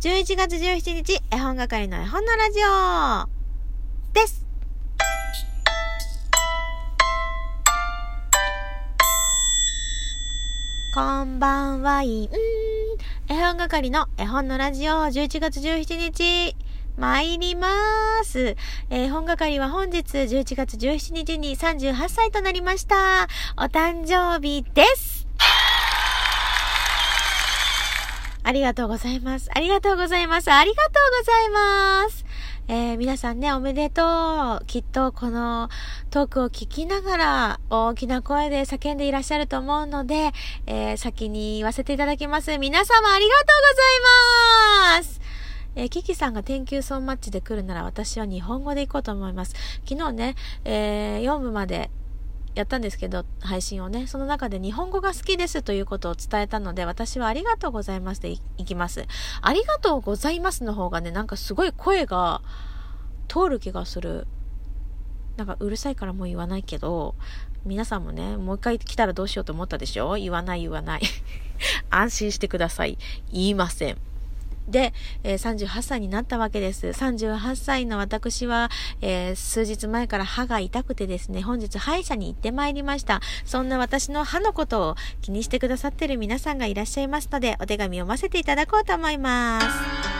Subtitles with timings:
[0.00, 3.28] 11月17日、絵本係の絵本のラジオ
[4.12, 4.46] です。
[10.94, 12.30] こんばんはいん。
[13.28, 16.54] 絵本係の絵本のラジオ11月17日、
[16.96, 18.56] 参りまーす。
[18.90, 23.26] えー、本係は本日11月17日に38歳となりました。
[23.56, 25.27] お誕生日です。
[28.48, 29.50] ありがとうございます。
[29.52, 30.50] ありがとうございます。
[30.50, 32.24] ありがとうございます。
[32.66, 34.64] えー、皆さんね、おめでとう。
[34.64, 35.68] きっとこの
[36.08, 40.32] トークを聞きながら大きな声で叫んでいらっしゃると思うので、
[40.66, 42.56] えー、先に言わせていただきます。
[42.56, 43.56] 皆様ありがとう
[44.94, 45.20] ございます
[45.76, 49.54] えー、キキさんが天球ソンマッチで来るなら私は日本語で行こうと思います。
[49.86, 51.90] 昨日ね、えー、4部まで
[52.54, 59.06] やったんですけど、配信をね、その中で日本語が好きですということを伝えたので、私はありがとうございますでいきます。
[59.40, 62.42] ありがとうございますの方がね、なんかすごい声が
[63.28, 64.26] 通る気がする。
[65.36, 67.14] なんかうるさいからもう言わないけど、
[67.64, 70.14] 皆さんもね、もう一回来たらどうしようと思ったでしょ？
[70.14, 71.02] 言わない言わない。
[71.90, 72.98] 安心してください。
[73.30, 73.98] 言いません。
[74.68, 76.88] で、えー、38歳になったわけです。
[76.88, 83.20] 38歳の私は、えー、数日前から歯が痛くてですね、本日歯医者に行ってまいりました。
[83.44, 90.17] そんな私の歯のことを気にしてくださってる皆さんがいらっしゃいますので、お手紙を読ませていただこうと思います。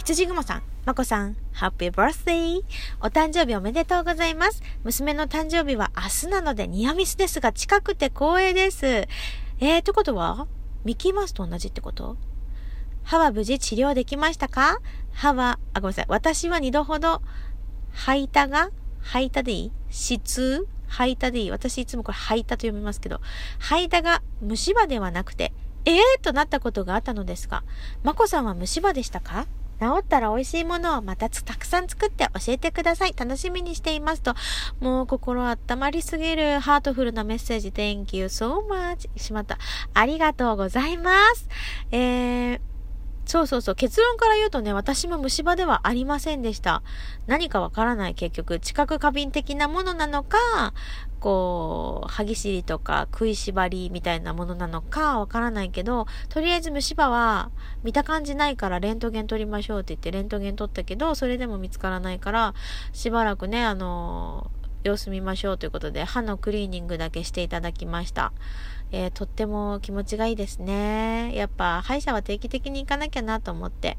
[0.00, 2.62] 羊雲さん、まこさん、ハッピーバースデー
[3.02, 4.62] お誕生日おめでとうございます。
[4.82, 8.86] 娘の誕生日は明日なのでニアミスですが近くて光栄です。
[8.86, 10.48] えー、ってことは
[10.86, 12.16] ミッキーマウスと同じってこと？
[13.04, 14.78] 歯は無事治療できましたか？
[15.12, 16.06] 歯は、あ、ごめんなさい。
[16.08, 17.20] 私は二度ほど
[17.92, 18.70] 吐いたが、
[19.02, 19.72] 吐いたでいい？
[19.90, 21.50] 質吐いたでいい？
[21.50, 23.20] 私いつもこれ吐いたと読みますけど、
[23.58, 25.52] 吐いたが虫歯ではなくて、
[25.84, 27.64] ええー、となったことがあったのですが、
[28.02, 29.46] まこさんは虫歯でしたか？
[29.80, 33.14] 治ったら美味しいものをまたたくさん作って教えてください。
[33.16, 34.34] 楽しみにしていますと、
[34.78, 37.70] もう心温まりすぎるハートフルなメッセージ。
[37.70, 39.08] Thank you so much.
[39.16, 39.58] しまった。
[39.94, 41.48] ありがとうございます。
[41.90, 42.60] えー、
[43.24, 43.74] そうそうそう。
[43.74, 46.82] 結論から言うとね、私も虫歯ではありませんでした。
[47.26, 50.38] 何かわからない結局、知覚過敏的なものなのか、
[51.20, 57.50] こう、歯ぎしりとか食いしばりみたいなものなのかわからないけど、とりあえず虫歯は
[57.84, 62.54] 見た感じないからレントゲン取りましょうって言ってレントゲン取ったけど、それでも見つからないから、
[62.92, 64.50] しばらくね、あの
[64.82, 68.32] 様子見ましょうということで、歯のクリーニングだけしていただきました。
[68.92, 71.32] えー、とっても気持ちがいいですね。
[71.34, 73.98] やっぱ、歯医者は定期的に行かなきゃなと思って。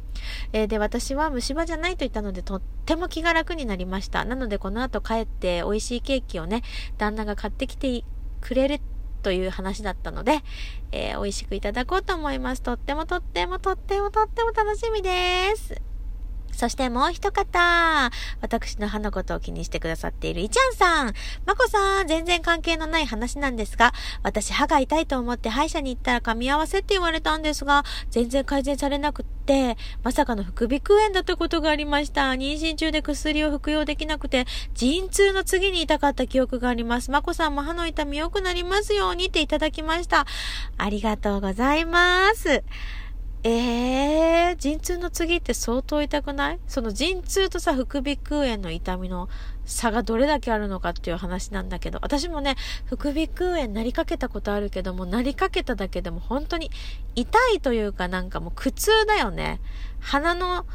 [0.54, 4.26] えー、で、私は虫歯じゃないと言ったので、とっても気が楽になりました。
[4.26, 6.62] なので、この後帰って美味しいケーキをね、
[6.98, 8.04] 旦那が買ってきて
[8.42, 8.82] くれる
[9.22, 10.40] という話だったので、
[10.92, 12.62] えー、美味しくいただこうと思います。
[12.62, 15.91] とってもとってもとってもとっても楽しみです。
[16.52, 21.14] そしてもう一方、私の歯のことを気にしてくださっているいちゃんさん。
[21.46, 32.32] まこさん、全然関係のない話なんですが、私歯が痛いと思って歯医者に行ったら噛み合わせって言われたんですが、全然改善されなくって、まさかの副鼻腔炎だったことがありました。
[32.32, 37.12] 妊娠中で薬を服用できなくて、陣痛の次に痛かった記憶があります。
[37.12, 40.26] まこさんも歯の痛み良くなりますようにっていただきました。
[40.78, 42.64] ありがとうございます。
[43.44, 44.11] えー、
[44.56, 46.60] 陣痛の次って相当痛くない？
[46.68, 49.30] その陣痛とさ、副鼻腔炎の痛みの
[49.66, 56.72] 差がどれだけあるのかっていう話なんだけど、私もね、副鼻腔炎なりかけたことあるけども、なりかけただけでも本当に
[57.16, 59.60] 痛いというかなんかもう苦痛だよね。
[60.00, 60.66] 鼻の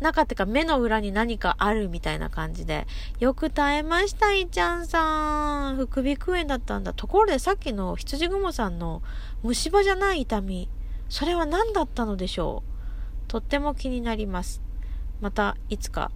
[0.00, 2.86] 中ってか目の裏に何かあるみたいな感じで。
[3.20, 5.76] よく耐えました、いちゃんさん。
[5.76, 6.92] 副鼻腔炎だったんだ。
[6.92, 9.02] ところでさっきの羊雲さんの
[9.42, 10.68] 虫歯じゃない痛み。
[11.08, 12.73] それは何だったのでしょう？
[13.34, 14.62] とっても気になります。
[15.20, 16.12] またいつか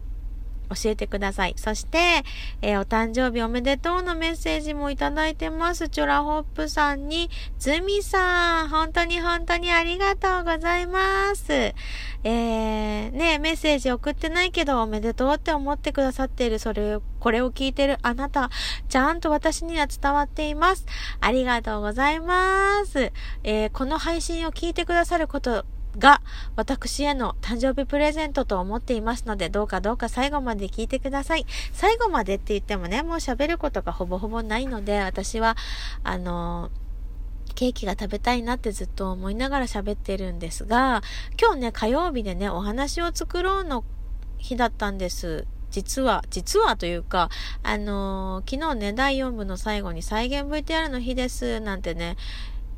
[0.69, 1.55] 教えてください。
[1.57, 2.23] そして、
[2.63, 5.89] えー、お誕生日おめでとうのメッセージもいただいてます。
[5.89, 7.29] チョラホップさんに、
[7.59, 11.53] ズミさん、本当に本当にありがとうございます。
[11.53, 18.51] えー、ねメッセージ送ってないけど、おめでとうって思ってくださっている、それ、これを聞いてるあなた、
[18.89, 20.87] ちゃんと私には伝わっています。
[21.21, 23.13] ありがとうございます。
[23.43, 25.65] えー、この配信を聞いてくださること、
[25.99, 26.23] が
[26.57, 31.47] 私への誕生日プレゼントと思っていますので、どうかどうか最後まで聞いてください。
[31.73, 35.57] 最後までって言ってもね、もう喋ることがほぼほぼないので、私は、
[36.03, 36.71] あの
[37.55, 41.03] ケーキが食べたいなってずっと思いながら喋ってるんですが、
[41.41, 43.83] 今日ね、火曜日でね、お話を作ろうの
[44.39, 45.45] 日だったんです。
[45.71, 47.31] 実は、実はというか、
[47.65, 52.17] あのー、昨日ね、第4部の最後に再現 VTR の日です、なんてね、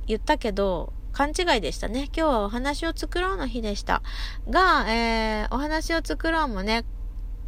[0.06, 2.08] 言ったけど、勘違いでしたね。
[2.16, 4.02] 今日はお話を作ろうの日でした。
[4.48, 6.84] が、えー、お話を作ろうもね、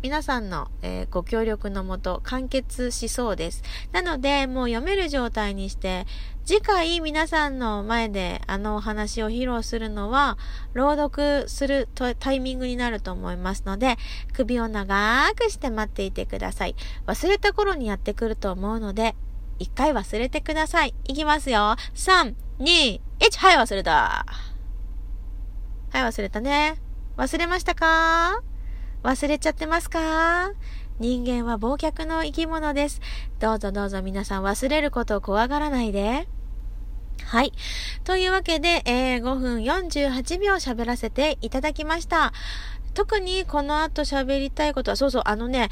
[0.03, 3.63] 皆さんの、えー、ご協力のもと完結しそうです。
[3.93, 6.07] なので、もう読める状態にして、
[6.45, 10.39] 次回皆さんの前であのお話を披露するのは、
[10.73, 11.89] 朗読する
[12.19, 13.97] タイミングになると思いますので、
[14.33, 16.75] 首を長くして待っていてください。
[17.07, 19.15] 忘れた頃にやってくると思うので、
[19.61, 20.95] 一回忘れてください。
[21.05, 21.77] いきますよ。
[21.95, 24.27] 3、2、1、はい、忘れた。
[25.93, 26.75] はい、忘れたね。
[27.17, 28.43] 忘れましたか？
[29.05, 30.51] 忘れちゃってますか？
[30.99, 33.01] 人間は忘却の生き物です。
[33.39, 36.27] どうぞどうぞ皆さん忘れることを怖がらないで。
[37.23, 37.53] はい。
[38.03, 42.33] というわけで、えー、5分48秒喋らせていただきました。
[42.95, 45.69] 特にこの後喋りたいことは、そうそう、あのね、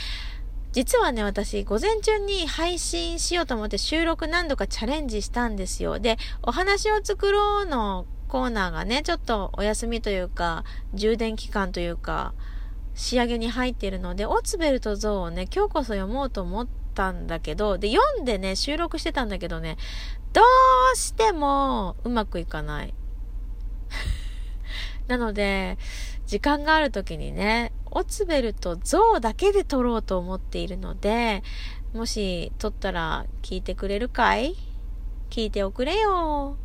[0.72, 5.98] 実はね、私、午前中に配信しようと思って収録何度かチャレンジしたんですよ。
[5.98, 10.64] で、お話を作ろうのコーナーがね、ちょっとお休みというか、
[10.94, 12.34] 充電期間というか、
[12.94, 19.76] 仕上げに入っているので、オツベルトゾウをね、今日こそ読もうと思ったんだけど、で、読んでね、収録してたんだけどね、
[20.32, 20.42] ど
[20.94, 22.94] うしてもうまくいかない。
[25.08, 25.78] なので、
[26.26, 31.42] 時間がある時にね、オツベルとゾウだけで撮ろうと思っているので、
[31.92, 34.54] もし撮ったら聞いてくれるかい？
[35.28, 36.56] 聞いておくれよ。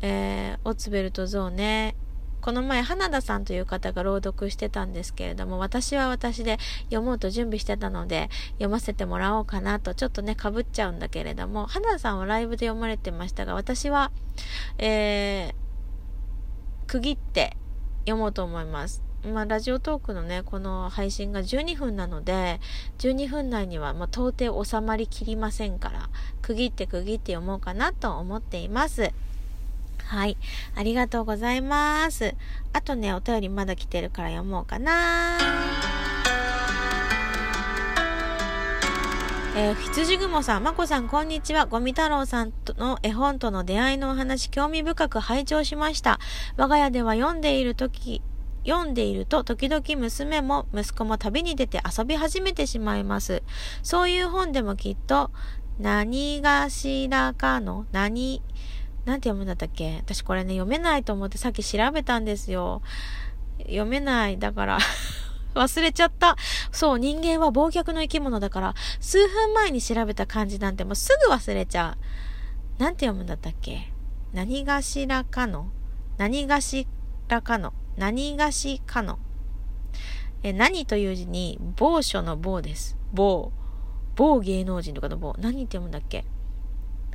[0.00, 1.94] えー、オツベルとゾウね、
[2.40, 14.10] この前、花田さんという方が朗読してたんですけれども、私は私で読もうと準備してたので、読ませてもらおうかなと、ちょっとね、被っちゃうんだけれども、花田さんはライブで読まれてましたが、私は、
[14.78, 17.56] えー、区切って
[18.00, 19.04] 読もうと思います。
[19.24, 22.60] まあ、ラジオトークのね、この配信が12分なので、
[22.98, 26.08] 12分内には、まあ、到底収まりきりませんから、
[26.42, 29.12] 区切って区切って読もうかなと思っています。
[30.04, 30.36] はい。
[30.74, 32.34] ありがとうございます。
[32.72, 35.38] あとね、お便りまだ来てるから読もうかな。
[39.54, 41.66] えー、羊雲さん、まこさん、こんにちは。
[41.66, 46.18] ゴミ太郎さんとの絵本との出会いのお話、興味深く拝聴しました。
[46.56, 48.22] 我が家では読んでいる時、
[48.66, 53.42] 読んでいると時々娘も息子も旅に出て遊び始めてしまいます。
[53.82, 55.30] そういう本でもきっと
[55.78, 58.42] 何がしらかの何
[59.04, 59.96] なんて読むんだったっけ？
[59.96, 62.82] 私これね、読めないと思ってさっき調べたんですよ。
[63.58, 64.38] 読めない。
[64.38, 64.78] だから
[65.54, 66.36] 忘れちゃった。
[66.70, 71.96] そう、人間は忘却の生き物だから、数分前に調べた漢字なんてもうすぐ忘れちゃ
[72.78, 72.82] う。
[72.82, 73.92] なんて読むんだったっけ？
[74.32, 75.72] 何がしらかの
[76.16, 76.86] 何がし
[77.26, 79.18] らかの何がしかの
[80.42, 82.96] え、何という字に、某所の某です。
[83.12, 83.52] 某。
[84.16, 85.34] 某芸能人とかの某。
[85.38, 86.24] 何って読むんだっけ？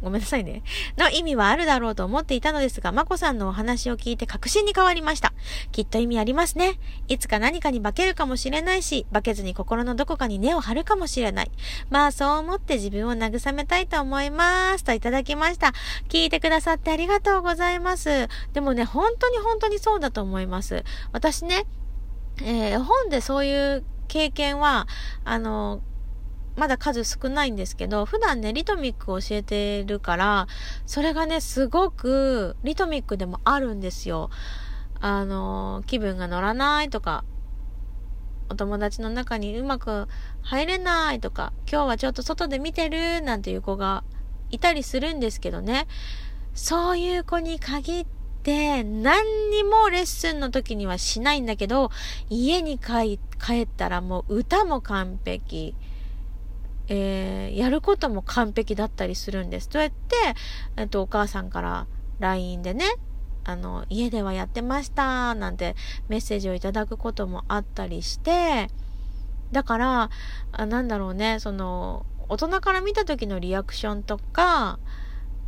[0.02, 0.64] ごめんなさいね。
[0.98, 5.34] の意味はあるだろうと思っていたのですが、まこさんのお話を聞いて確信に変わりました。
[5.72, 6.80] きっと意味ありますね。
[7.08, 11.52] いつか何かに化けるかもしれないし、化けずに心のどこかに根を張るかもしれない。
[11.90, 14.84] まあそう思って自分を慰めたいと思います。
[14.84, 15.74] といただきました。
[16.10, 18.28] 聞いてくださってありがとうございます。
[18.54, 20.84] でもね、本当に本当にそうだと思います。
[21.12, 21.66] 私ね、
[22.42, 24.88] えー、本でそういう経験は、
[25.26, 25.82] あの、
[26.58, 30.48] まだ数少ないんですけど、普段ね、リトミックを教えてるから、
[30.88, 34.32] それがね、すごく、リトミックでもあるんですよ。
[35.00, 37.24] あの、気分が乗らないとか、
[38.50, 40.08] お友達の中にうまく
[40.42, 44.04] 入れないとか、今日はちょっと外で見てるなんていう子が
[44.50, 45.88] いたりするんですけどね。
[46.56, 48.06] そういう子に限っ
[48.42, 51.92] て、何にもレッスンの時にはしないんだけど、
[52.32, 53.20] 家に帰
[53.62, 55.76] ったらもう歌も完璧。
[56.88, 59.70] えー、やることも完璧だったりするんです。
[59.72, 60.16] そうやって、
[60.78, 61.88] えっと、お母さんから
[62.20, 62.86] LINE でね、
[63.44, 65.76] あの、家ではやってました、なんて
[66.10, 68.70] メッセージをいただくこともあったりして、
[69.52, 70.10] だから、
[70.52, 74.80] あなんだろうね、その、大人から見た時のリアクションとか、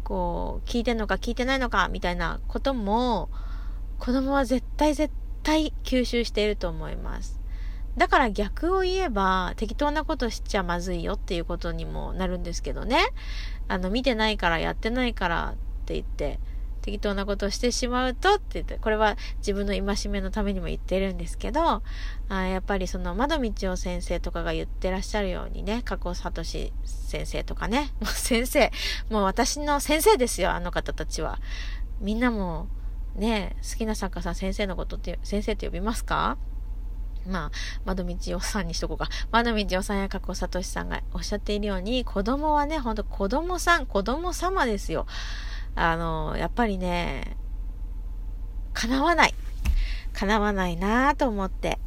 [0.03, 3.29] こう、聞いてんのか聞いてないのか、みたいなことも、
[3.99, 7.38] 子供は絶対絶対吸収していると思います。
[7.99, 12.97] だから逆を言えば適当なことしちゃまずいよっていうことにもなるんですけどね。
[13.67, 16.39] あの、見てないからやってないからって言って、
[16.81, 21.83] 適当なことをしてしまうとって言って、これは自分の戒めのためにも言ってるんですけど、
[22.29, 26.71] あやっぱりその窓道夫先生とかが言ってらっしゃるようにね、加藤聡先
[27.25, 28.71] 生とかね、も う先生、
[29.09, 31.39] もう私の先生ですよ、あの方たちは。
[31.99, 32.69] みんなも
[33.15, 36.37] ね、好きな作家さん先生のことって、先生って呼びますか？
[37.27, 37.51] まあ、
[37.85, 39.09] 窓道おさんにしとこうか。
[39.31, 45.05] 窓道おさんや加古聡さんがおっしゃっているように、子供はね、ほんと子供さん、子供様ですよ。
[45.75, 47.37] あの、やっぱりね、
[48.73, 49.33] 叶わない。
[50.13, 51.79] 叶わないなぁと思って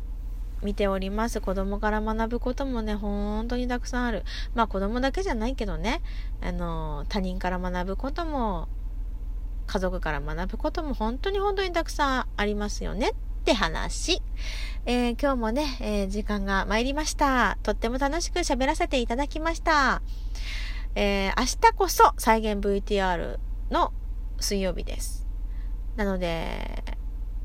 [0.62, 1.40] 見ております。
[1.40, 4.24] 子供から学ぶこともね、本当にたくさんある。
[4.54, 6.02] まあ子供だけじゃないけどね、
[6.40, 8.68] あの、他人から学ぶことも、
[9.66, 13.12] 家族から学ぶことも本当に本当にたくさんありますよね
[13.42, 14.22] って話。
[14.86, 17.58] えー、今日もね、えー、時間が参りました。
[17.64, 20.00] とっても楽しく喋らせていただきました。
[20.94, 23.38] えー、明日こそ再現 VTR
[23.72, 23.92] の
[24.38, 25.26] 水曜日です。
[25.96, 26.84] なので、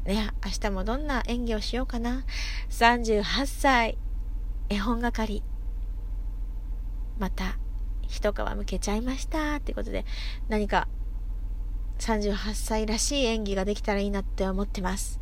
[0.05, 2.23] ね、明日もどんな演技をしようかな。
[2.69, 3.97] 38歳、
[4.69, 5.41] 絵本係。
[7.17, 7.57] また、
[8.07, 9.55] 一皮むけちゃいました。
[9.55, 10.05] ってことで、
[10.47, 10.87] 何か、
[11.97, 15.19] 38歳らしい演技ができたらいいなって思ってます。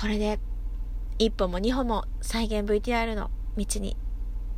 [0.00, 0.40] これで、
[1.18, 3.98] 一歩も二歩も再現 VTR の道に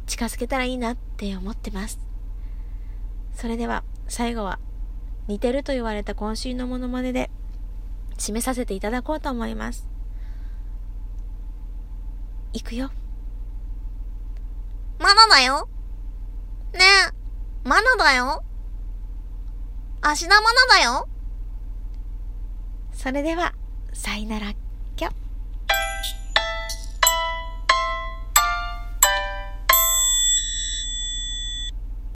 [0.07, 1.99] 近づけたらいいなって思ってます。
[3.35, 4.61] それでは、最後は、
[5.27, 7.29] 似てると言われた今週のモノマネで、
[8.19, 9.89] 締めさせていただこうと思います。
[12.53, 12.93] いくよ。
[15.01, 15.69] まだだよ。
[16.73, 16.79] ね
[17.11, 18.45] え、まだだよ。
[20.03, 21.09] 芦田まだだよ。
[22.93, 23.55] それでは、
[23.93, 24.62] さいなら。